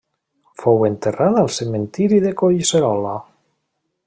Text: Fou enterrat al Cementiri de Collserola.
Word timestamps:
Fou 0.61 0.81
enterrat 0.87 1.37
al 1.43 1.51
Cementiri 1.57 2.23
de 2.27 2.35
Collserola. 2.43 3.17